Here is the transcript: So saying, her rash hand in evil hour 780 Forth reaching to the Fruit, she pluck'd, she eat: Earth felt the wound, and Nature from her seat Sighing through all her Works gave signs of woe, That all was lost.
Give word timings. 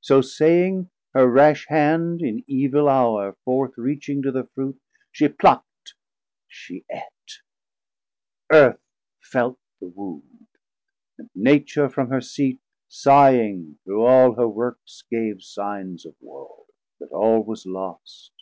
So 0.00 0.22
saying, 0.22 0.90
her 1.14 1.28
rash 1.30 1.66
hand 1.68 2.20
in 2.20 2.42
evil 2.48 2.88
hour 2.88 3.36
780 3.44 3.44
Forth 3.44 3.74
reaching 3.78 4.20
to 4.22 4.32
the 4.32 4.42
Fruit, 4.56 4.80
she 5.12 5.28
pluck'd, 5.28 5.92
she 6.48 6.84
eat: 6.92 7.40
Earth 8.50 8.80
felt 9.20 9.60
the 9.78 9.86
wound, 9.86 10.48
and 11.16 11.30
Nature 11.36 11.88
from 11.88 12.08
her 12.08 12.20
seat 12.20 12.58
Sighing 12.88 13.78
through 13.84 14.04
all 14.04 14.32
her 14.34 14.48
Works 14.48 15.04
gave 15.08 15.44
signs 15.44 16.06
of 16.06 16.16
woe, 16.20 16.66
That 16.98 17.12
all 17.12 17.44
was 17.44 17.64
lost. 17.64 18.32